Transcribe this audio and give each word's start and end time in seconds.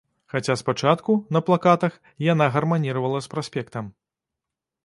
Хаця 0.31 0.53
спачатку, 0.61 1.11
на 1.37 1.41
плакатах, 1.49 1.93
яна 2.31 2.49
гарманіравала 2.57 3.23
з 3.27 3.33
праспектам. 3.35 3.85